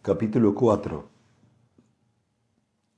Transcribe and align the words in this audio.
Capítulo 0.00 0.54
4 0.54 1.04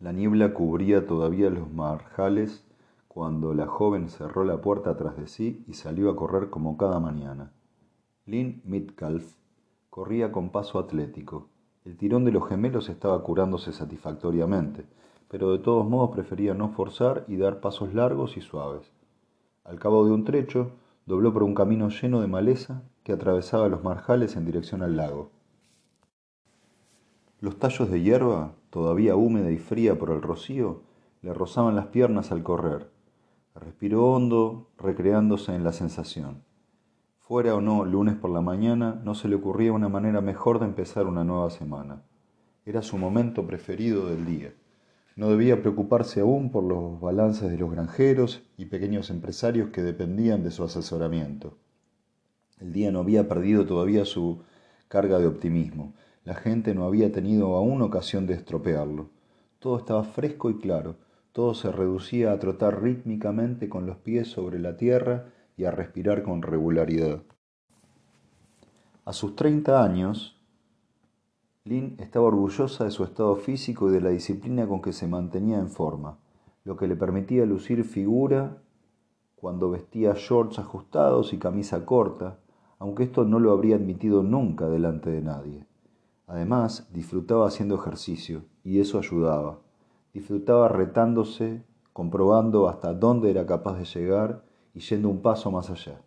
La 0.01 0.13
niebla 0.13 0.53
cubría 0.53 1.07
todavía 1.07 1.49
los 1.49 1.73
marjales 1.73 2.63
cuando 3.09 3.55
la 3.55 3.67
joven 3.67 4.11
cerró 4.11 4.45
la 4.45 4.61
puerta 4.61 4.95
tras 4.99 5.17
de 5.17 5.27
sí 5.27 5.65
y 5.67 5.73
salió 5.73 6.11
a 6.11 6.15
correr 6.15 6.51
como 6.51 6.77
cada 6.77 7.01
mañana. 7.01 7.53
Lynn 8.27 8.61
Mitcalf 8.65 9.35
corría 9.89 10.31
con 10.31 10.51
paso 10.51 10.79
atlético. 10.79 11.49
El 11.87 11.97
tirón 11.97 12.27
de 12.27 12.33
los 12.33 12.47
gemelos 12.47 12.91
estaba 12.91 13.23
curándose 13.23 13.73
satisfactoriamente, 13.73 14.85
pero 15.29 15.53
de 15.53 15.59
todos 15.59 15.89
modos 15.89 16.11
prefería 16.11 16.53
no 16.53 16.69
forzar 16.69 17.25
y 17.29 17.39
dar 17.39 17.61
pasos 17.61 17.95
largos 17.95 18.37
y 18.37 18.43
suaves. 18.43 18.93
Al 19.65 19.81
cabo 19.81 20.05
de 20.05 20.13
un 20.13 20.25
trecho, 20.25 20.73
dobló 21.07 21.33
por 21.33 21.45
un 21.45 21.55
camino 21.55 21.89
lleno 21.89 22.21
de 22.21 22.29
maleza 22.29 22.83
que 23.03 23.13
atravesaba 23.13 23.69
los 23.69 23.83
marjales 23.83 24.37
en 24.37 24.45
dirección 24.45 24.83
al 24.83 24.97
lago. 24.97 25.40
Los 27.41 27.59
tallos 27.59 27.91
de 27.91 28.03
hierba, 28.03 28.53
todavía 28.69 29.17
húmeda 29.17 29.51
y 29.51 29.57
fría 29.57 29.99
por 29.99 30.11
el 30.11 30.21
rocío, 30.21 30.83
le 31.23 31.33
rozaban 31.33 31.75
las 31.75 31.87
piernas 31.87 32.33
al 32.33 32.43
correr. 32.43 32.91
Respiró 33.55 34.13
hondo, 34.13 34.69
recreándose 34.77 35.55
en 35.55 35.65
la 35.65 35.73
sensación. 35.73 36.43
Fuera 37.19 37.55
o 37.55 37.63
no 37.63 37.87
lunes 37.87 38.17
por 38.17 38.29
la 38.29 38.43
mañana, 38.43 39.01
no 39.05 39.15
se 39.15 39.27
le 39.27 39.37
ocurría 39.37 39.73
una 39.73 39.89
manera 39.89 40.21
mejor 40.21 40.59
de 40.59 40.67
empezar 40.67 41.07
una 41.07 41.25
nueva 41.25 41.49
semana. 41.49 42.03
Era 42.67 42.83
su 42.83 42.99
momento 42.99 43.47
preferido 43.47 44.07
del 44.07 44.27
día. 44.27 44.53
No 45.17 45.31
debía 45.31 45.63
preocuparse 45.63 46.21
aún 46.21 46.51
por 46.51 46.65
los 46.65 47.01
balances 47.01 47.51
de 47.51 47.57
los 47.57 47.71
granjeros 47.71 48.43
y 48.59 48.67
pequeños 48.67 49.09
empresarios 49.09 49.71
que 49.71 49.81
dependían 49.81 50.43
de 50.43 50.51
su 50.51 50.63
asesoramiento. 50.63 51.57
El 52.59 52.75
día 52.75 52.93
no 52.93 52.99
había 53.01 53.29
perdido 53.29 53.65
todavía 53.65 54.05
su 54.05 54.43
carga 54.89 55.19
de 55.19 55.27
optimismo 55.27 55.95
la 56.25 56.35
gente 56.35 56.75
no 56.75 56.85
había 56.85 57.11
tenido 57.13 57.57
aún 57.57 57.81
ocasión 57.83 58.27
de 58.27 58.35
estropearlo. 58.35 59.09
Todo 59.59 59.79
estaba 59.79 60.05
fresco 60.05 60.51
y 60.51 60.59
claro, 60.59 60.97
todo 61.33 61.55
se 61.55 61.73
reducía 61.73 62.33
a 62.33 62.39
trotar 62.39 62.83
rítmicamente 62.83 63.69
con 63.69 63.87
los 63.87 63.97
pies 63.97 64.29
sobre 64.29 64.59
la 64.59 64.77
tierra 64.77 65.33
y 65.57 65.65
a 65.65 65.71
respirar 65.71 66.23
con 66.23 66.43
regularidad. 66.43 67.23
A 69.05 69.13
sus 69.13 69.35
treinta 69.35 69.83
años, 69.83 70.37
Lynn 71.65 71.97
estaba 71.99 72.27
orgullosa 72.27 72.85
de 72.85 72.91
su 72.91 73.05
estado 73.05 73.37
físico 73.37 73.89
y 73.89 73.93
de 73.93 74.01
la 74.01 74.11
disciplina 74.11 74.67
con 74.67 74.83
que 74.83 74.93
se 74.93 75.07
mantenía 75.07 75.59
en 75.59 75.69
forma, 75.69 76.19
lo 76.65 76.77
que 76.77 76.87
le 76.87 76.97
permitía 76.97 77.47
lucir 77.47 77.85
figura 77.85 78.63
cuando 79.37 79.71
vestía 79.71 80.15
shorts 80.15 80.59
ajustados 80.59 81.33
y 81.33 81.39
camisa 81.39 81.87
corta, 81.87 82.41
aunque 82.79 83.05
esto 83.05 83.25
no 83.25 83.39
lo 83.39 83.53
habría 83.53 83.77
admitido 83.77 84.23
nunca 84.23 84.69
delante 84.69 85.11
de 85.11 85.23
nadie. 85.23 85.70
Además, 86.31 86.89
disfrutaba 86.93 87.49
haciendo 87.49 87.75
ejercicio, 87.75 88.45
y 88.63 88.79
eso 88.79 88.99
ayudaba. 88.99 89.59
Disfrutaba 90.15 90.69
retándose, 90.69 91.65
comprobando 91.93 92.69
hasta 92.69 92.95
dónde 92.95 93.33
era 93.33 93.47
capaz 93.47 93.77
de 93.77 93.85
llegar 93.85 94.45
y 94.73 94.79
yendo 94.79 95.09
un 95.09 95.23
paso 95.23 95.51
más 95.51 95.71
allá. 95.71 96.03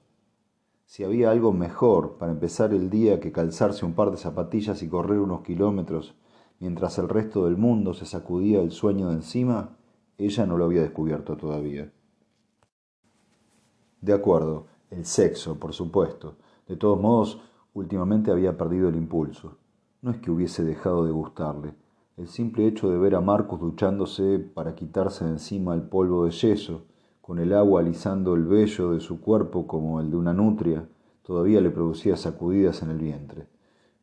Si 0.85 1.03
había 1.03 1.29
algo 1.29 1.51
mejor 1.51 2.17
para 2.17 2.31
empezar 2.31 2.73
el 2.73 2.89
día 2.89 3.19
que 3.19 3.33
calzarse 3.33 3.85
un 3.85 3.95
par 3.95 4.11
de 4.11 4.17
zapatillas 4.17 4.81
y 4.81 4.87
correr 4.87 5.19
unos 5.19 5.41
kilómetros 5.41 6.15
mientras 6.61 6.97
el 6.99 7.09
resto 7.09 7.43
del 7.43 7.57
mundo 7.57 7.93
se 7.93 8.05
sacudía 8.05 8.61
el 8.61 8.71
sueño 8.71 9.09
de 9.09 9.15
encima, 9.15 9.75
ella 10.17 10.45
no 10.45 10.55
lo 10.55 10.63
había 10.63 10.83
descubierto 10.83 11.35
todavía. 11.35 11.91
De 13.99 14.13
acuerdo, 14.13 14.67
el 14.89 15.03
sexo, 15.03 15.59
por 15.59 15.73
supuesto. 15.73 16.37
De 16.65 16.77
todos 16.77 16.97
modos, 16.97 17.41
últimamente 17.73 18.31
había 18.31 18.55
perdido 18.55 18.87
el 18.87 18.95
impulso. 18.95 19.57
No 20.03 20.11
es 20.11 20.17
que 20.17 20.31
hubiese 20.31 20.65
dejado 20.65 21.05
de 21.05 21.13
gustarle. 21.13 21.75
El 22.17 22.27
simple 22.27 22.67
hecho 22.67 22.89
de 22.89 22.97
ver 22.97 23.15
a 23.15 23.21
Marcus 23.21 23.61
duchándose 23.61 24.37
para 24.37 24.75
quitarse 24.75 25.23
de 25.23 25.31
encima 25.31 25.73
el 25.75 25.83
polvo 25.83 26.25
de 26.25 26.31
yeso, 26.31 26.81
con 27.21 27.39
el 27.39 27.53
agua 27.53 27.79
alisando 27.79 28.35
el 28.35 28.43
vello 28.43 28.91
de 28.91 28.99
su 28.99 29.21
cuerpo 29.21 29.65
como 29.65 30.01
el 30.01 30.11
de 30.11 30.17
una 30.17 30.33
nutria, 30.33 30.89
todavía 31.21 31.61
le 31.61 31.69
producía 31.69 32.17
sacudidas 32.17 32.83
en 32.83 32.89
el 32.89 32.97
vientre. 32.97 33.47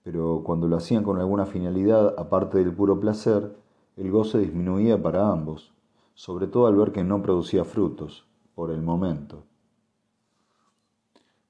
Pero 0.02 0.42
cuando 0.42 0.68
lo 0.68 0.76
hacían 0.76 1.04
con 1.04 1.18
alguna 1.18 1.44
finalidad 1.44 2.14
aparte 2.16 2.56
del 2.56 2.72
puro 2.72 2.98
placer, 2.98 3.54
el 3.98 4.10
goce 4.10 4.38
disminuía 4.38 5.02
para 5.02 5.30
ambos, 5.30 5.74
sobre 6.14 6.46
todo 6.46 6.66
al 6.66 6.76
ver 6.76 6.92
que 6.92 7.04
no 7.04 7.20
producía 7.20 7.66
frutos, 7.66 8.24
por 8.54 8.70
el 8.70 8.80
momento. 8.80 9.42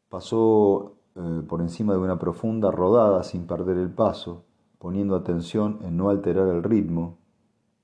Pasó 0.09 0.97
eh, 1.17 1.43
por 1.49 1.61
encima 1.61 1.93
de 1.93 1.99
una 1.99 2.19
profunda 2.19 2.71
rodada 2.71 3.23
sin 3.25 3.47
perder 3.47 3.77
el 3.77 3.91
paso, 3.91 4.45
poniendo 4.79 5.17
atención 5.17 5.79
en 5.83 5.97
no 5.97 6.09
alterar 6.09 6.49
el 6.49 6.63
ritmo. 6.63 7.19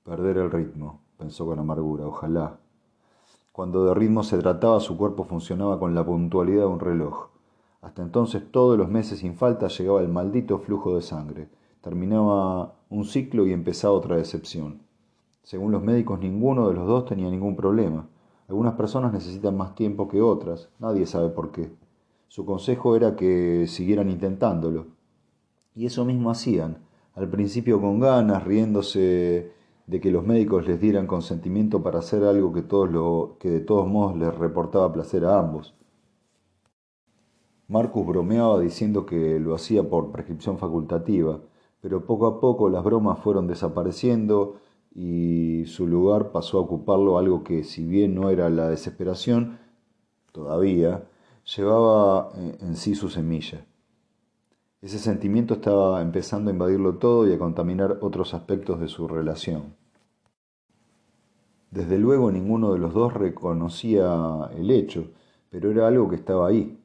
Perder 0.03 0.37
el 0.37 0.51
ritmo, 0.51 1.01
pensó 1.17 1.45
con 1.45 1.59
amargura, 1.59 2.05
ojalá. 2.05 2.57
Cuando 3.51 3.85
de 3.85 3.93
ritmo 3.93 4.23
se 4.23 4.37
trataba, 4.37 4.79
su 4.79 4.97
cuerpo 4.97 5.23
funcionaba 5.23 5.79
con 5.79 5.93
la 5.93 6.05
puntualidad 6.05 6.61
de 6.61 6.67
un 6.67 6.79
reloj. 6.79 7.27
Hasta 7.81 8.01
entonces, 8.01 8.43
todos 8.51 8.77
los 8.77 8.89
meses 8.89 9.19
sin 9.19 9.35
falta, 9.35 9.67
llegaba 9.67 10.01
el 10.01 10.09
maldito 10.09 10.59
flujo 10.59 10.95
de 10.95 11.01
sangre. 11.01 11.49
Terminaba 11.81 12.75
un 12.89 13.05
ciclo 13.05 13.45
y 13.45 13.53
empezaba 13.53 13.93
otra 13.93 14.15
decepción. 14.15 14.81
Según 15.43 15.71
los 15.71 15.83
médicos, 15.83 16.19
ninguno 16.19 16.67
de 16.67 16.75
los 16.75 16.87
dos 16.87 17.05
tenía 17.05 17.29
ningún 17.29 17.55
problema. 17.55 18.07
Algunas 18.47 18.75
personas 18.75 19.11
necesitan 19.11 19.57
más 19.57 19.75
tiempo 19.75 20.07
que 20.07 20.21
otras, 20.21 20.69
nadie 20.79 21.05
sabe 21.05 21.29
por 21.29 21.51
qué. 21.51 21.71
Su 22.27 22.45
consejo 22.45 22.95
era 22.95 23.15
que 23.15 23.67
siguieran 23.67 24.09
intentándolo. 24.09 24.87
Y 25.75 25.85
eso 25.85 26.05
mismo 26.05 26.29
hacían, 26.29 26.79
al 27.13 27.29
principio 27.29 27.79
con 27.79 27.99
ganas, 27.99 28.43
riéndose 28.43 29.51
de 29.87 30.01
que 30.01 30.11
los 30.11 30.25
médicos 30.25 30.67
les 30.67 30.79
dieran 30.81 31.07
consentimiento 31.07 31.81
para 31.81 31.99
hacer 31.99 32.23
algo 32.23 32.51
que, 32.51 32.61
todos 32.61 32.91
lo, 32.91 33.37
que 33.39 33.49
de 33.49 33.59
todos 33.61 33.87
modos 33.87 34.17
les 34.17 34.35
reportaba 34.35 34.91
placer 34.91 35.23
a 35.25 35.39
ambos. 35.39 35.73
Marcus 37.69 38.05
bromeaba 38.05 38.59
diciendo 38.59 39.05
que 39.05 39.39
lo 39.39 39.55
hacía 39.55 39.89
por 39.89 40.11
prescripción 40.11 40.57
facultativa, 40.57 41.41
pero 41.81 42.05
poco 42.05 42.27
a 42.27 42.39
poco 42.39 42.69
las 42.69 42.83
bromas 42.83 43.19
fueron 43.19 43.47
desapareciendo 43.47 44.57
y 44.93 45.63
su 45.67 45.87
lugar 45.87 46.31
pasó 46.31 46.57
a 46.57 46.61
ocuparlo 46.61 47.17
algo 47.17 47.43
que, 47.43 47.63
si 47.63 47.85
bien 47.85 48.15
no 48.15 48.29
era 48.29 48.49
la 48.49 48.69
desesperación, 48.69 49.59
todavía, 50.31 51.07
llevaba 51.55 52.29
eh, 52.35 52.57
en 52.61 52.75
sí 52.75 52.95
su 52.95 53.09
semilla. 53.09 53.65
Ese 54.81 54.99
sentimiento 54.99 55.55
estaba 55.55 56.01
empezando 56.01 56.49
a 56.49 56.53
invadirlo 56.53 56.95
todo 56.95 57.27
y 57.27 57.33
a 57.33 57.39
contaminar 57.39 57.97
otros 58.01 58.33
aspectos 58.33 58.79
de 58.79 58.87
su 58.87 59.07
relación. 59.07 59.75
Desde 61.71 61.97
luego 61.97 62.31
ninguno 62.31 62.73
de 62.73 62.79
los 62.79 62.93
dos 62.93 63.13
reconocía 63.13 64.49
el 64.55 64.71
hecho, 64.71 65.09
pero 65.49 65.71
era 65.71 65.87
algo 65.87 66.09
que 66.09 66.15
estaba 66.15 66.47
ahí. 66.47 66.79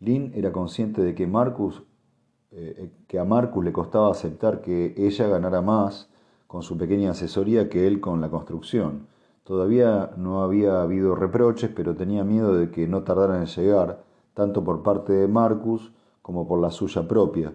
Lynn 0.00 0.32
era 0.34 0.52
consciente 0.52 1.02
de 1.02 1.14
que, 1.14 1.26
Marcus, 1.26 1.82
eh, 2.50 2.90
que 3.06 3.18
a 3.18 3.24
Marcus 3.24 3.64
le 3.64 3.72
costaba 3.72 4.10
aceptar 4.10 4.60
que 4.60 4.94
ella 4.96 5.28
ganara 5.28 5.60
más 5.60 6.08
con 6.46 6.62
su 6.62 6.76
pequeña 6.76 7.10
asesoría 7.10 7.68
que 7.68 7.86
él 7.86 8.00
con 8.00 8.20
la 8.20 8.30
construcción. 8.30 9.06
Todavía 9.44 10.10
no 10.16 10.42
había 10.42 10.80
habido 10.80 11.14
reproches, 11.14 11.70
pero 11.74 11.94
tenía 11.94 12.24
miedo 12.24 12.56
de 12.56 12.70
que 12.70 12.88
no 12.88 13.02
tardaran 13.02 13.42
en 13.42 13.46
llegar, 13.46 14.02
tanto 14.32 14.64
por 14.64 14.82
parte 14.82 15.12
de 15.12 15.28
Marcus 15.28 15.92
como 16.22 16.48
por 16.48 16.60
la 16.60 16.70
suya 16.70 17.06
propia. 17.06 17.54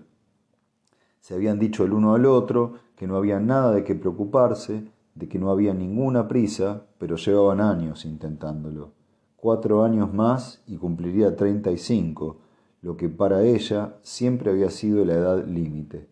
Se 1.19 1.33
habían 1.33 1.57
dicho 1.57 1.83
el 1.83 1.93
uno 1.93 2.13
al 2.13 2.27
otro 2.27 2.73
que 2.95 3.07
no 3.07 3.17
había 3.17 3.39
nada 3.39 3.71
de 3.71 3.83
qué 3.83 3.95
preocuparse, 3.95 4.87
de 5.15 5.27
que 5.27 5.39
no 5.39 5.49
había 5.49 5.73
ninguna 5.73 6.27
prisa, 6.27 6.83
pero 6.99 7.15
llevaban 7.15 7.59
años 7.59 8.05
intentándolo. 8.05 8.91
Cuatro 9.35 9.83
años 9.83 10.13
más 10.13 10.61
y 10.67 10.77
cumpliría 10.77 11.35
treinta 11.35 11.71
y 11.71 11.77
cinco, 11.77 12.37
lo 12.83 12.97
que 12.97 13.09
para 13.09 13.43
ella 13.43 13.95
siempre 14.03 14.51
había 14.51 14.69
sido 14.69 15.03
la 15.05 15.13
edad 15.13 15.45
límite. 15.45 16.07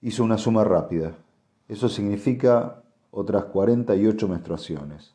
Hizo 0.00 0.24
una 0.24 0.38
suma 0.38 0.64
rápida. 0.64 1.16
Eso 1.68 1.88
significa 1.88 2.83
otras 3.16 3.44
48 3.44 4.28
menstruaciones, 4.28 5.14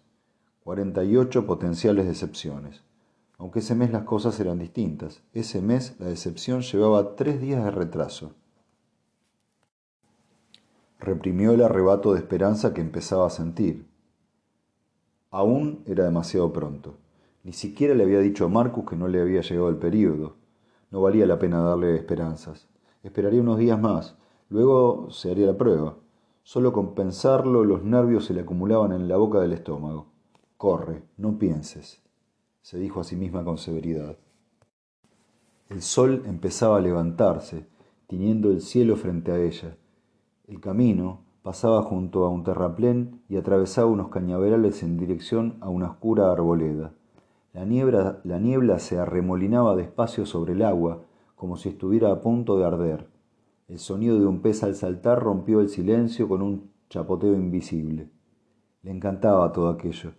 48 0.64 1.46
potenciales 1.46 2.08
decepciones. 2.08 2.82
Aunque 3.38 3.60
ese 3.60 3.76
mes 3.76 3.92
las 3.92 4.04
cosas 4.04 4.40
eran 4.40 4.58
distintas. 4.58 5.22
Ese 5.34 5.62
mes 5.62 5.96
la 6.00 6.08
decepción 6.08 6.62
llevaba 6.62 7.16
tres 7.16 7.42
días 7.42 7.64
de 7.64 7.72
retraso. 7.72 8.32
Reprimió 11.00 11.52
el 11.52 11.62
arrebato 11.62 12.14
de 12.14 12.20
esperanza 12.20 12.74
que 12.74 12.82
empezaba 12.82 13.28
a 13.28 13.30
sentir. 13.30 13.86
Aún 15.30 15.84
era 15.86 16.06
demasiado 16.06 16.52
pronto. 16.54 16.98
Ni 17.44 17.54
siquiera 17.54 17.96
le 17.96 18.04
había 18.04 18.20
dicho 18.20 18.46
a 18.46 18.50
Marcus 18.50 18.86
que 18.90 18.96
no 18.96 19.08
le 19.08 19.22
había 19.22 19.42
llegado 19.42 19.70
el 19.70 19.78
período. 19.78 20.36
No 20.92 21.02
valía 21.02 21.26
la 21.26 21.40
pena 21.40 21.62
darle 21.62 21.96
esperanzas. 21.96 22.68
Esperaría 23.04 23.42
unos 23.42 23.58
días 23.58 23.80
más. 23.80 24.18
Luego 24.50 25.12
se 25.12 25.32
haría 25.32 25.48
la 25.48 25.58
prueba. 25.58 25.96
Solo 26.44 26.74
con 26.74 26.96
pensarlo 26.96 27.64
los 27.64 27.84
nervios 27.84 28.26
se 28.26 28.34
le 28.34 28.42
acumulaban 28.42 28.92
en 28.92 29.08
la 29.08 29.18
boca 29.18 29.40
del 29.40 29.54
estómago. 29.54 30.08
Corre, 30.58 31.04
no 31.18 31.38
pienses, 31.38 32.02
se 32.62 32.78
dijo 32.78 33.00
a 33.00 33.04
sí 33.04 33.16
misma 33.16 33.44
con 33.44 33.58
severidad. 33.58 34.18
El 35.70 35.82
sol 35.84 36.24
empezaba 36.26 36.78
a 36.78 36.82
levantarse, 36.82 37.68
tiñendo 38.08 38.50
el 38.50 38.62
cielo 38.62 38.96
frente 38.96 39.32
a 39.32 39.40
ella. 39.40 39.78
El 40.48 40.60
camino 40.60 41.22
pasaba 41.44 41.84
junto 41.84 42.26
a 42.26 42.30
un 42.30 42.44
terraplén 42.44 43.22
y 43.30 43.38
atravesaba 43.38 43.88
unos 43.88 44.10
cañaverales 44.10 44.82
en 44.82 44.98
dirección 44.98 45.58
a 45.62 45.70
una 45.70 45.92
oscura 45.92 46.32
arboleda. 46.32 46.94
La 47.54 47.66
niebla, 47.66 48.20
la 48.24 48.40
niebla 48.40 48.80
se 48.80 49.00
arremolinaba 49.00 49.76
despacio 49.76 50.26
sobre 50.26 50.54
el 50.54 50.64
agua, 50.64 51.04
como 51.36 51.56
si 51.56 51.70
estuviera 51.70 52.12
a 52.12 52.22
punto 52.22 52.58
de 52.58 52.66
arder. 52.66 53.08
El 53.70 53.78
sonido 53.78 54.20
de 54.20 54.26
un 54.26 54.42
pez 54.42 54.64
al 54.64 54.74
saltar 54.74 55.22
rompió 55.22 55.62
el 55.62 55.70
silencio 55.70 56.28
con 56.28 56.42
un 56.42 56.72
chapoteo 56.90 57.36
invisible. 57.36 58.10
Le 58.82 58.90
encantaba 58.90 59.54
todo 59.54 59.70
aquello. 59.70 60.14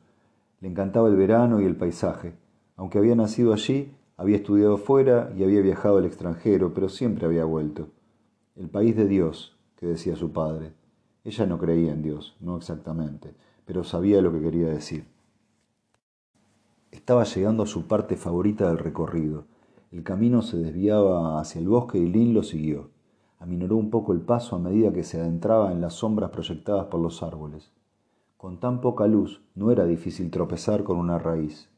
Le 0.60 0.68
encantaba 0.68 1.08
el 1.08 1.16
verano 1.16 1.60
y 1.60 1.64
el 1.64 1.74
paisaje. 1.74 2.34
Aunque 2.76 2.98
había 2.98 3.16
nacido 3.16 3.52
allí, 3.52 3.92
había 4.16 4.36
estudiado 4.36 4.76
fuera 4.78 5.32
y 5.36 5.42
había 5.42 5.62
viajado 5.62 5.98
al 5.98 6.04
extranjero, 6.04 6.72
pero 6.72 6.88
siempre 6.88 7.26
había 7.26 7.44
vuelto. 7.44 7.88
El 8.54 8.68
país 8.68 8.94
de 8.94 9.08
Dios, 9.08 9.58
que 9.74 9.86
decía 9.86 10.14
su 10.14 10.30
padre. 10.30 10.72
Ella 11.24 11.44
no 11.46 11.58
creía 11.58 11.92
en 11.92 12.02
Dios, 12.02 12.36
no 12.38 12.56
exactamente, 12.56 13.34
pero 13.64 13.82
sabía 13.82 14.22
lo 14.22 14.32
que 14.32 14.42
quería 14.42 14.68
decir. 14.68 15.06
Estaba 16.92 17.24
llegando 17.24 17.64
a 17.64 17.66
su 17.66 17.88
parte 17.88 18.16
favorita 18.16 18.68
del 18.68 18.78
recorrido. 18.78 19.46
El 19.90 20.04
camino 20.04 20.40
se 20.40 20.56
desviaba 20.56 21.40
hacia 21.40 21.60
el 21.60 21.66
bosque 21.66 21.98
y 21.98 22.06
Lynn 22.06 22.32
lo 22.32 22.44
siguió. 22.44 22.90
Aminoró 23.40 23.76
un 23.76 23.90
poco 23.90 24.12
el 24.12 24.20
paso 24.20 24.54
a 24.54 24.58
medida 24.58 24.92
que 24.92 25.02
se 25.02 25.18
adentraba 25.18 25.72
en 25.72 25.80
las 25.80 25.94
sombras 25.94 26.30
proyectadas 26.30 26.86
por 26.86 27.00
los 27.00 27.22
árboles. 27.22 27.72
Con 28.36 28.60
tan 28.60 28.82
poca 28.82 29.06
luz 29.06 29.40
no 29.54 29.70
era 29.70 29.86
difícil 29.86 30.30
tropezar 30.30 30.84
con 30.84 30.98
una 30.98 31.18
raíz. 31.18 31.70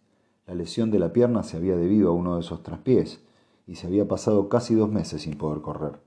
La 0.46 0.54
lesión 0.54 0.90
de 0.90 0.98
la 0.98 1.12
pierna 1.12 1.44
se 1.44 1.56
había 1.56 1.76
debido 1.76 2.10
a 2.10 2.12
uno 2.12 2.34
de 2.34 2.40
esos 2.40 2.64
traspiés 2.64 3.24
y 3.68 3.76
se 3.76 3.86
había 3.86 4.08
pasado 4.08 4.48
casi 4.48 4.74
dos 4.74 4.90
meses 4.90 5.22
sin 5.22 5.38
poder 5.38 5.62
correr. 5.62 6.00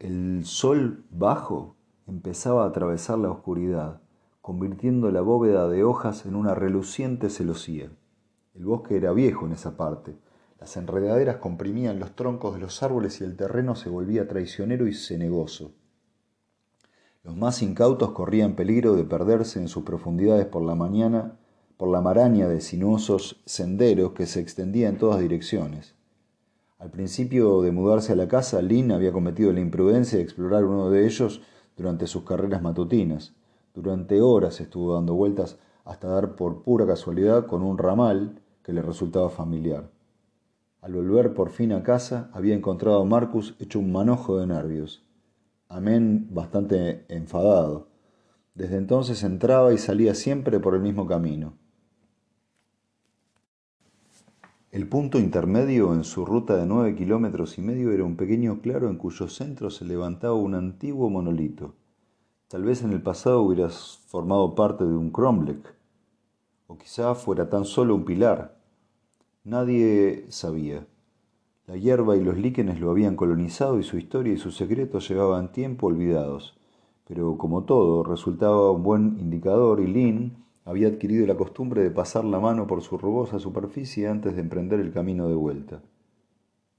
El 0.00 0.44
sol 0.44 1.04
bajo 1.10 1.76
empezaba 2.08 2.64
a 2.64 2.68
atravesar 2.68 3.18
la 3.18 3.30
oscuridad, 3.30 4.00
convirtiendo 4.42 5.12
la 5.12 5.20
bóveda 5.20 5.68
de 5.68 5.84
hojas 5.84 6.26
en 6.26 6.34
una 6.34 6.54
reluciente 6.54 7.30
celosía. 7.30 7.90
El 8.54 8.64
bosque 8.64 8.96
era 8.96 9.12
viejo 9.12 9.46
en 9.46 9.52
esa 9.52 9.76
parte. 9.76 10.16
Las 10.60 10.76
enredaderas 10.76 11.36
comprimían 11.36 12.00
los 12.00 12.16
troncos 12.16 12.54
de 12.54 12.60
los 12.60 12.82
árboles 12.82 13.20
y 13.20 13.24
el 13.24 13.36
terreno 13.36 13.74
se 13.76 13.88
volvía 13.88 14.26
traicionero 14.26 14.86
y 14.86 14.94
cenegoso. 14.94 15.72
Los 17.22 17.36
más 17.36 17.62
incautos 17.62 18.10
corrían 18.10 18.56
peligro 18.56 18.96
de 18.96 19.04
perderse 19.04 19.60
en 19.60 19.68
sus 19.68 19.84
profundidades 19.84 20.46
por 20.46 20.62
la 20.62 20.74
mañana 20.74 21.38
por 21.78 21.88
la 21.90 22.00
maraña 22.00 22.48
de 22.48 22.60
sinuosos 22.60 23.40
senderos 23.46 24.10
que 24.10 24.26
se 24.26 24.40
extendía 24.40 24.88
en 24.88 24.98
todas 24.98 25.20
direcciones. 25.20 25.94
Al 26.78 26.90
principio 26.90 27.62
de 27.62 27.70
mudarse 27.70 28.12
a 28.12 28.16
la 28.16 28.26
casa, 28.26 28.60
Lynn 28.60 28.90
había 28.90 29.12
cometido 29.12 29.52
la 29.52 29.60
imprudencia 29.60 30.18
de 30.18 30.24
explorar 30.24 30.64
uno 30.64 30.90
de 30.90 31.06
ellos 31.06 31.40
durante 31.76 32.08
sus 32.08 32.24
carreras 32.24 32.62
matutinas. 32.62 33.32
Durante 33.74 34.20
horas 34.20 34.60
estuvo 34.60 34.94
dando 34.94 35.14
vueltas 35.14 35.58
hasta 35.84 36.08
dar 36.08 36.34
por 36.34 36.62
pura 36.62 36.84
casualidad 36.84 37.46
con 37.46 37.62
un 37.62 37.78
ramal 37.78 38.42
que 38.64 38.72
le 38.72 38.82
resultaba 38.82 39.30
familiar. 39.30 39.88
Al 40.88 40.94
volver 40.94 41.34
por 41.34 41.50
fin 41.50 41.72
a 41.72 41.82
casa, 41.82 42.30
había 42.32 42.54
encontrado 42.54 43.02
a 43.02 43.04
Marcus 43.04 43.54
hecho 43.58 43.78
un 43.78 43.92
manojo 43.92 44.38
de 44.38 44.46
nervios. 44.46 45.06
Amén 45.68 46.28
bastante 46.30 47.04
enfadado. 47.10 47.88
Desde 48.54 48.78
entonces 48.78 49.22
entraba 49.22 49.74
y 49.74 49.76
salía 49.76 50.14
siempre 50.14 50.60
por 50.60 50.74
el 50.74 50.80
mismo 50.80 51.06
camino. 51.06 51.52
El 54.70 54.88
punto 54.88 55.18
intermedio 55.18 55.92
en 55.92 56.04
su 56.04 56.24
ruta 56.24 56.56
de 56.56 56.64
nueve 56.64 56.94
kilómetros 56.94 57.58
y 57.58 57.60
medio 57.60 57.92
era 57.92 58.04
un 58.04 58.16
pequeño 58.16 58.62
claro 58.62 58.88
en 58.88 58.96
cuyo 58.96 59.28
centro 59.28 59.68
se 59.68 59.84
levantaba 59.84 60.36
un 60.36 60.54
antiguo 60.54 61.10
monolito. 61.10 61.74
Tal 62.48 62.64
vez 62.64 62.82
en 62.82 62.92
el 62.92 63.02
pasado 63.02 63.42
hubiera 63.42 63.68
formado 63.68 64.54
parte 64.54 64.84
de 64.84 64.96
un 64.96 65.10
cromlech, 65.10 65.70
o 66.66 66.78
quizá 66.78 67.14
fuera 67.14 67.50
tan 67.50 67.66
solo 67.66 67.94
un 67.94 68.06
pilar. 68.06 68.57
Nadie 69.48 70.26
sabía. 70.28 70.86
La 71.66 71.78
hierba 71.78 72.18
y 72.18 72.22
los 72.22 72.36
líquenes 72.36 72.80
lo 72.80 72.90
habían 72.90 73.16
colonizado 73.16 73.78
y 73.78 73.82
su 73.82 73.96
historia 73.96 74.34
y 74.34 74.36
sus 74.36 74.58
secretos 74.58 75.08
llevaban 75.08 75.52
tiempo 75.52 75.86
olvidados. 75.86 76.58
Pero 77.06 77.38
como 77.38 77.64
todo, 77.64 78.04
resultaba 78.04 78.70
un 78.70 78.82
buen 78.82 79.16
indicador 79.18 79.80
y 79.80 79.86
Lynn 79.86 80.44
había 80.66 80.88
adquirido 80.88 81.26
la 81.26 81.38
costumbre 81.38 81.82
de 81.82 81.90
pasar 81.90 82.26
la 82.26 82.40
mano 82.40 82.66
por 82.66 82.82
su 82.82 82.98
rugosa 82.98 83.38
superficie 83.38 84.06
antes 84.06 84.34
de 84.34 84.42
emprender 84.42 84.80
el 84.80 84.92
camino 84.92 85.30
de 85.30 85.34
vuelta. 85.34 85.80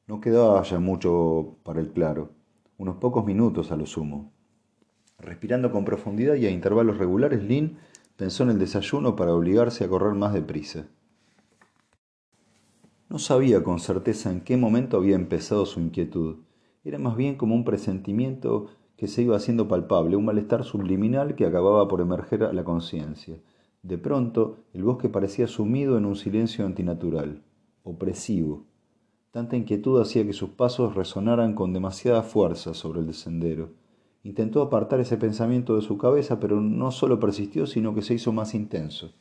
No 0.06 0.22
quedaba 0.22 0.62
ya 0.62 0.80
mucho 0.80 1.56
para 1.64 1.80
el 1.80 1.90
claro, 1.90 2.30
unos 2.78 2.98
pocos 2.98 3.26
minutos 3.26 3.72
a 3.72 3.78
lo 3.78 3.88
sumo. 3.88 4.32
Respirando 5.18 5.72
con 5.72 5.86
profundidad 5.86 6.36
y 6.36 6.46
a 6.46 6.52
intervalos 6.52 7.00
regulares, 7.00 7.42
Lynn 7.42 7.80
pensó 8.16 8.44
en 8.44 8.52
el 8.52 8.60
desayuno 8.60 9.16
para 9.16 9.34
obligarse 9.34 9.86
a 9.86 9.90
correr 9.90 10.14
más 10.14 10.34
deprisa. 10.34 10.86
No 13.10 13.18
sabía 13.18 13.64
con 13.64 13.80
certeza 13.80 14.32
en 14.32 14.42
qué 14.42 14.56
momento 14.56 14.96
había 14.96 15.16
empezado 15.16 15.66
su 15.66 15.80
inquietud. 15.80 16.38
Era 16.84 17.00
más 17.00 17.18
bien 17.18 17.38
como 17.38 17.56
un 17.56 17.66
presentimiento 17.66 18.68
que 18.98 19.08
se 19.08 19.24
iba 19.24 19.36
haciendo 19.36 19.68
palpable, 19.68 20.16
un 20.16 20.26
malestar 20.26 20.64
subliminal 20.64 21.34
que 21.34 21.48
acababa 21.48 21.88
por 21.88 22.02
emerger 22.02 22.44
a 22.44 22.54
la 22.54 22.64
conciencia. 22.64 23.40
De 23.82 23.98
pronto, 23.98 24.58
el 24.74 24.84
bosque 24.84 25.10
parecía 25.10 25.48
sumido 25.48 25.98
en 25.98 26.06
un 26.06 26.16
silencio 26.16 26.68
antinatural, 26.68 27.42
opresivo. 27.82 28.66
Tanta 29.32 29.58
inquietud 29.58 30.00
hacía 30.00 30.24
que 30.24 30.34
sus 30.34 30.52
pasos 30.52 30.94
resonaran 30.94 31.56
con 31.56 31.74
demasiada 31.74 32.22
fuerza 32.22 32.76
sobre 32.76 33.00
el 33.00 33.16
sendero. 33.16 33.72
Intentó 34.22 34.62
apartar 34.62 35.00
ese 35.00 35.18
pensamiento 35.18 35.76
de 35.76 35.82
su 35.82 35.98
cabeza, 35.98 36.40
pero 36.40 36.62
no 36.62 36.92
solo 36.92 37.20
persistió, 37.20 37.66
sino 37.66 37.96
que 37.96 38.04
se 38.04 38.14
hizo 38.14 38.34
más 38.34 38.54
intenso. 38.54 39.14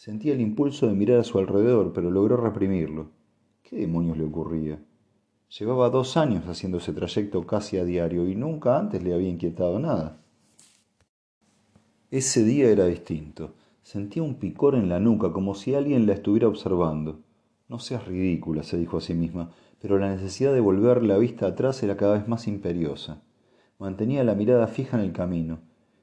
Sentía 0.00 0.32
el 0.32 0.40
impulso 0.40 0.86
de 0.86 0.94
mirar 0.94 1.20
a 1.20 1.24
su 1.24 1.38
alrededor, 1.38 1.92
pero 1.92 2.10
logró 2.10 2.38
reprimirlo. 2.38 3.10
¿Qué 3.62 3.76
demonios 3.76 4.16
le 4.16 4.24
ocurría? 4.24 4.82
Llevaba 5.58 5.90
dos 5.90 6.16
años 6.16 6.46
haciendo 6.46 6.78
ese 6.78 6.94
trayecto 6.94 7.46
casi 7.46 7.76
a 7.76 7.84
diario 7.84 8.26
y 8.26 8.34
nunca 8.34 8.78
antes 8.78 9.02
le 9.02 9.12
había 9.12 9.28
inquietado 9.28 9.78
nada. 9.78 10.22
Ese 12.10 12.44
día 12.44 12.70
era 12.70 12.86
distinto. 12.86 13.52
Sentía 13.82 14.22
un 14.22 14.36
picor 14.36 14.74
en 14.74 14.88
la 14.88 15.00
nuca, 15.00 15.34
como 15.34 15.54
si 15.54 15.74
alguien 15.74 16.06
la 16.06 16.14
estuviera 16.14 16.48
observando. 16.48 17.20
No 17.68 17.78
seas 17.78 18.06
ridícula, 18.06 18.62
se 18.62 18.78
dijo 18.78 18.96
a 18.96 19.02
sí 19.02 19.12
misma, 19.12 19.50
pero 19.82 19.98
la 19.98 20.08
necesidad 20.08 20.54
de 20.54 20.60
volver 20.60 21.02
la 21.02 21.18
vista 21.18 21.46
atrás 21.46 21.82
era 21.82 21.98
cada 21.98 22.14
vez 22.14 22.26
más 22.26 22.48
imperiosa. 22.48 23.20
Mantenía 23.78 24.24
la 24.24 24.34
mirada 24.34 24.66
fija 24.66 24.96
en 24.96 25.04
el 25.04 25.12
camino. 25.12 25.60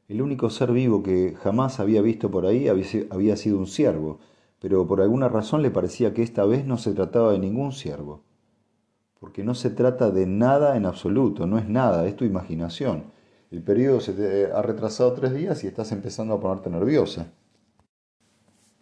El 0.08 0.22
único 0.22 0.50
ser 0.50 0.72
vivo 0.72 1.04
que 1.04 1.36
jamás 1.44 1.82
había 1.82 2.02
visto 2.02 2.32
por 2.32 2.46
ahí 2.46 2.70
había 2.70 3.36
sido 3.36 3.58
un 3.58 3.68
ciervo, 3.68 4.20
pero 4.62 4.88
por 4.88 5.02
alguna 5.02 5.28
razón 5.28 5.62
le 5.62 5.70
parecía 5.70 6.14
que 6.14 6.24
esta 6.24 6.46
vez 6.46 6.66
no 6.66 6.78
se 6.78 6.94
trataba 6.94 7.34
de 7.34 7.40
ningún 7.40 7.74
ciervo. 7.74 8.24
Porque 9.20 9.44
no 9.44 9.54
se 9.54 9.70
trata 9.70 10.10
de 10.12 10.26
nada 10.26 10.78
en 10.78 10.86
absoluto, 10.86 11.46
no 11.46 11.58
es 11.58 11.68
nada, 11.68 12.08
es 12.08 12.16
tu 12.16 12.24
imaginación. 12.24 13.12
El 13.52 13.64
periodo 13.64 14.00
se 14.00 14.14
te 14.14 14.52
ha 14.52 14.62
retrasado 14.62 15.12
tres 15.12 15.34
días 15.34 15.64
y 15.64 15.68
estás 15.68 15.92
empezando 15.92 16.36
a 16.36 16.40
ponerte 16.40 16.70
nerviosa. 16.70 17.34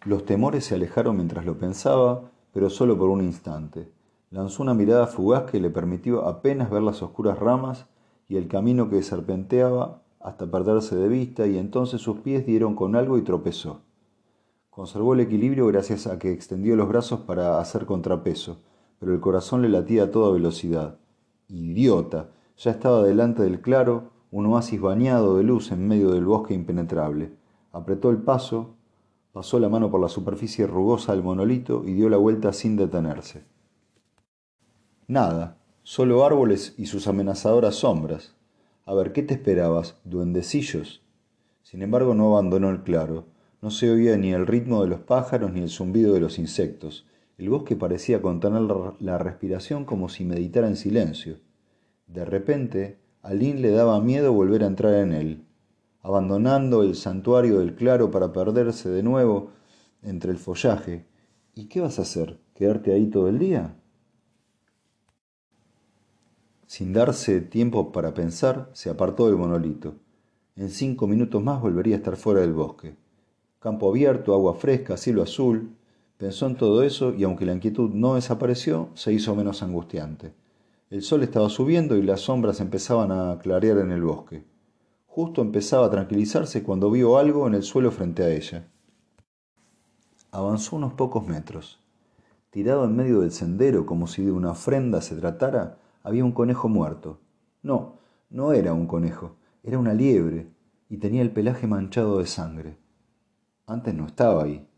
Los 0.04 0.24
temores 0.24 0.64
se 0.64 0.76
alejaron 0.76 1.16
mientras 1.16 1.44
lo 1.44 1.58
pensaba, 1.58 2.30
pero 2.52 2.70
solo 2.70 2.96
por 2.96 3.08
un 3.08 3.24
instante. 3.24 3.90
Lanzó 4.30 4.62
una 4.62 4.74
mirada 4.74 5.08
fugaz 5.08 5.50
que 5.50 5.58
le 5.58 5.70
permitió 5.70 6.26
apenas 6.26 6.70
ver 6.70 6.82
las 6.82 7.02
oscuras 7.02 7.38
ramas 7.38 7.86
y 8.28 8.36
el 8.36 8.46
camino 8.46 8.88
que 8.88 9.02
serpenteaba 9.02 10.02
hasta 10.26 10.50
perderse 10.50 10.96
de 10.96 11.06
vista 11.06 11.46
y 11.46 11.56
entonces 11.56 12.00
sus 12.00 12.18
pies 12.18 12.44
dieron 12.44 12.74
con 12.74 12.96
algo 12.96 13.16
y 13.16 13.22
tropezó. 13.22 13.82
Conservó 14.70 15.14
el 15.14 15.20
equilibrio 15.20 15.68
gracias 15.68 16.08
a 16.08 16.18
que 16.18 16.32
extendió 16.32 16.74
los 16.74 16.88
brazos 16.88 17.20
para 17.20 17.60
hacer 17.60 17.86
contrapeso, 17.86 18.58
pero 18.98 19.14
el 19.14 19.20
corazón 19.20 19.62
le 19.62 19.68
latía 19.68 20.02
a 20.02 20.10
toda 20.10 20.32
velocidad. 20.32 20.98
¡Idiota! 21.46 22.30
Ya 22.58 22.72
estaba 22.72 23.04
delante 23.04 23.44
del 23.44 23.60
claro, 23.60 24.10
un 24.32 24.46
oasis 24.46 24.80
bañado 24.80 25.36
de 25.36 25.44
luz 25.44 25.70
en 25.70 25.86
medio 25.86 26.10
del 26.10 26.24
bosque 26.24 26.54
impenetrable. 26.54 27.30
Apretó 27.70 28.10
el 28.10 28.18
paso, 28.18 28.74
Pasó 29.36 29.60
la 29.60 29.68
mano 29.68 29.90
por 29.90 30.00
la 30.00 30.08
superficie 30.08 30.66
rugosa 30.66 31.12
del 31.12 31.22
monolito 31.22 31.82
y 31.84 31.92
dio 31.92 32.08
la 32.08 32.16
vuelta 32.16 32.54
sin 32.54 32.74
detenerse. 32.74 33.44
Nada, 35.08 35.58
solo 35.82 36.24
árboles 36.24 36.74
y 36.78 36.86
sus 36.86 37.06
amenazadoras 37.06 37.74
sombras. 37.74 38.35
A 38.86 38.94
ver, 38.94 39.12
¿qué 39.12 39.22
te 39.22 39.34
esperabas, 39.34 39.96
duendecillos? 40.04 41.02
Sin 41.62 41.82
embargo, 41.82 42.14
no 42.14 42.34
abandonó 42.34 42.70
el 42.70 42.82
claro. 42.82 43.26
No 43.60 43.70
se 43.70 43.90
oía 43.90 44.16
ni 44.16 44.32
el 44.32 44.46
ritmo 44.46 44.82
de 44.82 44.88
los 44.88 45.00
pájaros 45.00 45.52
ni 45.52 45.60
el 45.60 45.68
zumbido 45.68 46.14
de 46.14 46.20
los 46.20 46.38
insectos. 46.38 47.06
El 47.36 47.50
bosque 47.50 47.76
parecía 47.76 48.22
contener 48.22 48.62
la 49.00 49.18
respiración 49.18 49.84
como 49.84 50.08
si 50.08 50.24
meditara 50.24 50.68
en 50.68 50.76
silencio. 50.76 51.36
De 52.06 52.24
repente, 52.24 52.98
a 53.20 53.34
Lynn 53.34 53.60
le 53.60 53.72
daba 53.72 54.00
miedo 54.00 54.32
volver 54.32 54.64
a 54.64 54.68
entrar 54.68 54.94
en 54.94 55.12
él 55.12 55.46
abandonando 56.06 56.84
el 56.84 56.94
santuario 56.94 57.58
del 57.58 57.74
claro 57.74 58.12
para 58.12 58.32
perderse 58.32 58.88
de 58.88 59.02
nuevo 59.02 59.50
entre 60.02 60.30
el 60.30 60.38
follaje. 60.38 61.04
¿Y 61.52 61.64
qué 61.64 61.80
vas 61.80 61.98
a 61.98 62.02
hacer? 62.02 62.38
¿Quedarte 62.54 62.92
ahí 62.92 63.06
todo 63.06 63.28
el 63.28 63.40
día? 63.40 63.74
Sin 66.66 66.92
darse 66.92 67.40
tiempo 67.40 67.92
para 67.92 68.12
pensar, 68.12 68.70
se 68.72 68.90
apartó 68.90 69.26
del 69.26 69.36
monolito. 69.36 69.94
En 70.56 70.70
cinco 70.70 71.06
minutos 71.06 71.42
más 71.42 71.60
volvería 71.60 71.94
a 71.94 71.98
estar 71.98 72.16
fuera 72.16 72.40
del 72.40 72.52
bosque. 72.52 72.96
Campo 73.60 73.88
abierto, 73.88 74.34
agua 74.34 74.54
fresca, 74.54 74.96
cielo 74.96 75.22
azul. 75.22 75.76
Pensó 76.18 76.46
en 76.46 76.56
todo 76.56 76.82
eso 76.82 77.14
y 77.14 77.24
aunque 77.24 77.46
la 77.46 77.52
inquietud 77.52 77.90
no 77.90 78.14
desapareció, 78.14 78.88
se 78.94 79.12
hizo 79.12 79.34
menos 79.36 79.62
angustiante. 79.62 80.32
El 80.90 81.02
sol 81.02 81.22
estaba 81.22 81.48
subiendo 81.50 81.96
y 81.96 82.02
las 82.02 82.22
sombras 82.22 82.60
empezaban 82.60 83.12
a 83.12 83.38
clarear 83.38 83.78
en 83.78 83.92
el 83.92 84.02
bosque. 84.02 84.44
Justo 85.06 85.42
empezaba 85.42 85.86
a 85.86 85.90
tranquilizarse 85.90 86.62
cuando 86.62 86.90
vio 86.90 87.16
algo 87.16 87.46
en 87.46 87.54
el 87.54 87.62
suelo 87.62 87.90
frente 87.90 88.22
a 88.22 88.30
ella. 88.30 88.68
Avanzó 90.30 90.76
unos 90.76 90.94
pocos 90.94 91.26
metros. 91.26 91.80
Tirado 92.50 92.84
en 92.84 92.96
medio 92.96 93.20
del 93.20 93.32
sendero 93.32 93.86
como 93.86 94.06
si 94.06 94.24
de 94.24 94.32
una 94.32 94.50
ofrenda 94.50 95.00
se 95.00 95.16
tratara, 95.16 95.78
había 96.06 96.24
un 96.24 96.30
conejo 96.30 96.68
muerto. 96.68 97.18
No, 97.64 97.98
no 98.30 98.52
era 98.52 98.72
un 98.72 98.86
conejo, 98.86 99.34
era 99.64 99.76
una 99.76 99.92
liebre, 99.92 100.46
y 100.88 100.98
tenía 100.98 101.20
el 101.20 101.32
pelaje 101.32 101.66
manchado 101.66 102.18
de 102.18 102.26
sangre. 102.26 102.78
Antes 103.66 103.92
no 103.92 104.06
estaba 104.06 104.44
ahí. 104.44 104.68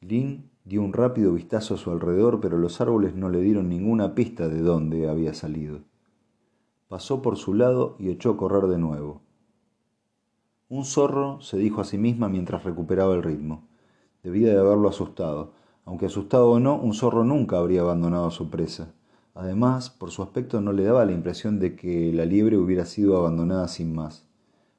Lin 0.00 0.48
dio 0.64 0.80
un 0.80 0.94
rápido 0.94 1.34
vistazo 1.34 1.74
a 1.74 1.76
su 1.76 1.90
alrededor, 1.90 2.40
pero 2.40 2.56
los 2.56 2.80
árboles 2.80 3.14
no 3.14 3.28
le 3.28 3.42
dieron 3.42 3.68
ninguna 3.68 4.14
pista 4.14 4.48
de 4.48 4.62
dónde 4.62 5.06
había 5.10 5.34
salido. 5.34 5.80
Pasó 6.88 7.20
por 7.20 7.36
su 7.36 7.52
lado 7.52 7.96
y 7.98 8.08
echó 8.08 8.30
a 8.30 8.36
correr 8.38 8.68
de 8.68 8.78
nuevo. 8.78 9.20
Un 10.70 10.86
zorro, 10.86 11.42
se 11.42 11.58
dijo 11.58 11.82
a 11.82 11.84
sí 11.84 11.98
misma 11.98 12.30
mientras 12.30 12.64
recuperaba 12.64 13.14
el 13.14 13.22
ritmo. 13.22 13.68
Debía 14.22 14.54
de 14.54 14.60
haberlo 14.60 14.88
asustado. 14.88 15.52
Aunque 15.84 16.06
asustado 16.06 16.52
o 16.52 16.58
no, 16.58 16.74
un 16.80 16.94
zorro 16.94 17.22
nunca 17.22 17.58
habría 17.58 17.82
abandonado 17.82 18.28
a 18.28 18.30
su 18.30 18.48
presa. 18.48 18.94
Además, 19.38 19.88
por 19.88 20.10
su 20.10 20.24
aspecto 20.24 20.60
no 20.60 20.72
le 20.72 20.82
daba 20.82 21.04
la 21.04 21.12
impresión 21.12 21.60
de 21.60 21.76
que 21.76 22.12
la 22.12 22.24
liebre 22.24 22.56
hubiera 22.56 22.84
sido 22.84 23.16
abandonada 23.16 23.68
sin 23.68 23.94
más. 23.94 24.26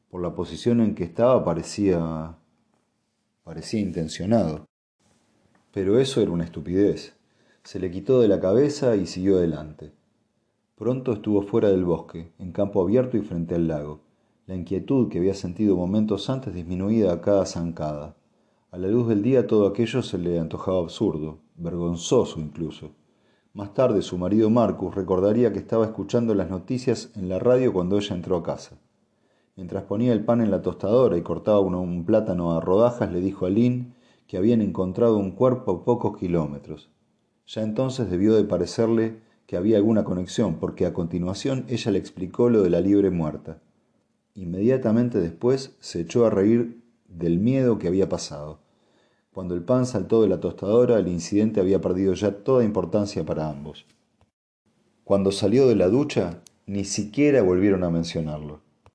Por 0.10 0.22
la 0.22 0.36
posición 0.36 0.82
en 0.82 0.96
que 0.96 1.06
estaba 1.06 1.46
parecía... 1.46 2.36
parecía 3.46 3.80
intencionado. 3.80 4.68
Pero 5.72 5.98
eso 5.98 6.20
era 6.20 6.32
una 6.32 6.44
estupidez. 6.44 7.16
Se 7.64 7.80
le 7.80 7.90
quitó 7.90 8.20
de 8.20 8.28
la 8.28 8.42
cabeza 8.42 8.98
y 8.98 9.06
siguió 9.06 9.38
adelante. 9.38 9.94
Pronto 10.76 11.14
estuvo 11.14 11.42
fuera 11.42 11.70
del 11.70 11.86
bosque, 11.86 12.34
en 12.38 12.52
campo 12.52 12.82
abierto 12.82 13.16
y 13.16 13.22
frente 13.22 13.56
al 13.56 13.70
lago. 13.70 14.02
La 14.46 14.56
inquietud 14.56 15.08
que 15.08 15.20
había 15.20 15.36
sentido 15.36 15.78
momentos 15.78 16.30
antes 16.30 16.54
disminuida 16.54 17.14
a 17.14 17.22
cada 17.22 17.46
zancada. 17.46 18.18
A 18.72 18.78
la 18.78 18.90
luz 18.90 19.08
del 19.08 19.24
día 19.24 19.48
todo 19.48 19.68
aquello 19.68 20.02
se 20.02 20.18
le 20.18 20.38
antojaba 20.38 20.80
absurdo, 20.80 21.40
vergonzoso 21.56 22.42
incluso. 22.42 22.99
Más 23.60 23.74
tarde 23.74 24.02
su 24.02 24.18
marido 24.18 24.50
Marcus 24.50 24.96
recordaría 24.96 25.52
que 25.52 25.60
estaba 25.60 25.84
escuchando 25.84 26.34
las 26.34 26.50
noticias 26.50 27.12
en 27.18 27.28
la 27.28 27.40
radio 27.40 27.74
cuando 27.74 27.98
ella 27.98 28.16
entró 28.16 28.38
a 28.38 28.42
casa. 28.42 28.80
Mientras 29.58 29.84
ponía 29.84 30.14
el 30.14 30.24
pan 30.24 30.40
en 30.40 30.50
la 30.50 30.62
tostadora 30.62 31.18
y 31.18 31.24
cortaba 31.24 31.60
un, 31.60 32.06
plátano 32.06 32.54
a 32.54 32.62
rodajas, 32.62 33.12
le 33.12 33.20
dijo 33.20 33.46
a 33.46 33.50
Lynn 33.50 33.96
que 34.28 34.38
habían 34.38 34.62
encontrado 34.62 35.18
un 35.18 35.32
cuerpo 35.32 35.72
a 35.74 35.84
pocos 35.84 36.18
kilómetros. 36.18 36.90
Ya 37.48 37.62
entonces 37.62 38.10
debió 38.10 38.34
de 38.34 38.46
parecerle 38.46 39.20
que 39.46 39.58
había 39.58 39.76
alguna 39.76 40.06
conexión, 40.06 40.56
porque 40.56 40.86
a 40.86 40.94
continuación 40.94 41.66
ella 41.68 41.92
le 41.92 42.00
explicó 42.00 42.50
lo 42.50 42.62
de 42.62 42.70
la 42.70 42.80
liebre 42.80 43.10
muerta. 43.10 43.60
Inmediatamente 44.36 45.20
después 45.20 45.76
se 45.82 46.00
echó 46.00 46.26
a 46.26 46.30
reír 46.30 46.82
del 47.10 47.40
miedo 47.40 47.78
que 47.78 47.90
había 47.90 48.08
pasado. 48.08 48.62
Cuando 49.32 49.54
el 49.54 49.64
pan 49.64 49.86
saltó 49.86 50.22
de 50.22 50.28
la 50.28 50.40
tostadora, 50.40 50.98
el 50.98 51.08
incidente 51.08 51.60
había 51.60 51.80
perdido 51.80 52.14
ya 52.14 52.32
toda 52.44 52.64
importancia 52.64 53.24
para 53.26 53.48
ambos. 53.48 53.86
Cuando 55.04 55.32
salió 55.32 55.68
de 55.68 55.76
la 55.76 55.88
ducha, 55.88 56.42
ni 56.66 56.84
siquiera 56.84 57.42
volvieron 57.42 57.84
a 57.84 57.90
mencionarlo. 57.90 58.62